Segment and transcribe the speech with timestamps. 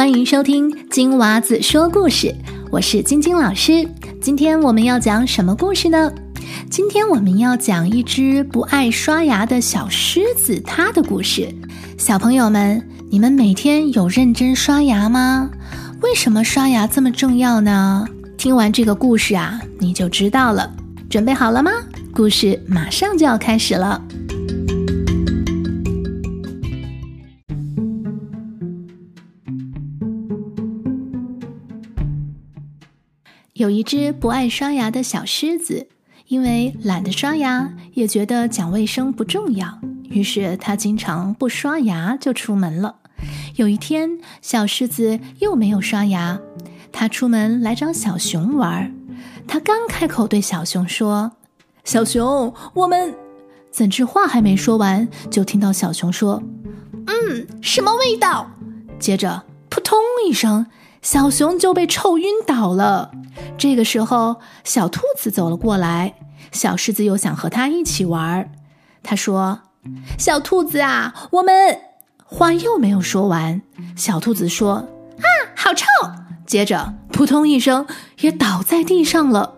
[0.00, 2.34] 欢迎收听金娃子说故事，
[2.70, 3.86] 我是晶晶老师。
[4.18, 6.10] 今天我们要讲什么故事呢？
[6.70, 11.54] 今天我们要讲一只不爱刷牙的小狮子，它的故事。
[11.98, 15.50] 小朋友们，你们每天有认真刷牙吗？
[16.00, 18.06] 为什么刷牙这么重要呢？
[18.38, 20.72] 听完这个故事啊，你就知道了。
[21.10, 21.70] 准备好了吗？
[22.14, 24.02] 故事马上就要开始了。
[33.60, 35.86] 有一只不爱刷牙的小狮子，
[36.28, 39.78] 因为懒得刷牙，也觉得讲卫生不重要，
[40.08, 42.96] 于是它经常不刷牙就出门了。
[43.56, 46.40] 有一天，小狮子又没有刷牙，
[46.90, 48.94] 它出门来找小熊玩。
[49.46, 51.32] 它刚开口对小熊说
[51.84, 53.14] ：“小熊，我们……”
[53.70, 56.42] 怎知话还没说完，就听到小熊说
[57.06, 58.50] ：“嗯，什么味道？”
[58.98, 60.64] 接着扑通一声，
[61.02, 63.10] 小熊就被臭晕倒了。
[63.58, 66.14] 这个时候，小兔子走了过来。
[66.52, 68.50] 小狮子又想和它一起玩。
[69.02, 69.60] 他说
[70.18, 71.78] ：“小兔子啊，我们……”
[72.24, 73.62] 话又没有说完，
[73.96, 75.86] 小兔子说：“啊，好臭！”
[76.46, 77.86] 接着扑通一声，
[78.20, 79.54] 也倒在地上了。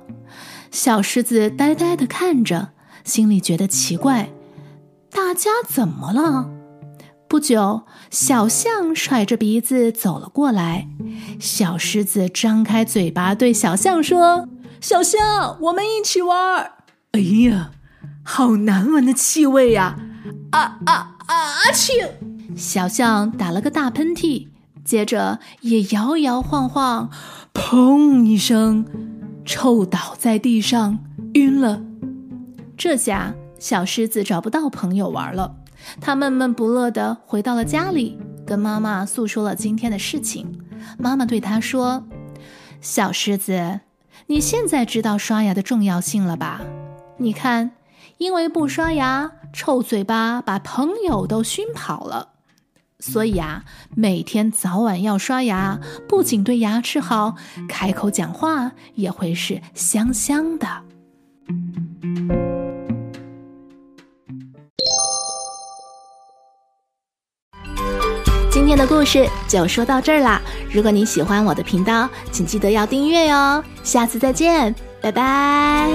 [0.71, 2.71] 小狮子呆呆地看着，
[3.05, 4.31] 心里觉得奇怪：
[5.11, 6.51] 大家怎么了？
[7.33, 10.87] 不久，小象甩着鼻子走了过来。
[11.41, 14.47] 小狮子张开嘴巴对小象说
[14.83, 16.73] ：“小象，我们一起玩。”
[17.13, 17.71] 哎呀，
[18.23, 19.99] 好难闻的气味呀！
[20.51, 21.35] 啊啊啊！
[21.65, 22.07] 阿嚏！
[22.55, 24.49] 小象打了个大喷嚏，
[24.85, 27.09] 接着也摇摇晃晃，
[27.55, 28.85] 砰一声，
[29.47, 30.99] 臭倒在地上，
[31.33, 31.81] 晕了。
[32.77, 35.62] 这下小狮子找不到朋友玩了。
[36.01, 40.61] 他闷闷不乐地回到了家里，跟妈妈诉说了今天的事情。
[40.99, 42.05] 妈妈对他说
[42.81, 43.81] ：“小狮子，
[44.27, 46.61] 你现在知道刷牙的重要性了吧？
[47.19, 47.73] 你看，
[48.19, 52.31] 因为不刷牙，臭嘴巴把朋友都熏跑了。
[52.99, 53.65] 所以啊，
[53.97, 57.35] 每天早晚要刷牙，不仅对牙齿好，
[57.69, 60.69] 开口讲话也会是香香的。”
[68.53, 70.39] 今天的故事就说到这儿啦！
[70.71, 73.65] 如果你喜欢我的频道，请记得要订阅哟。
[73.83, 75.89] 下次再见，拜拜。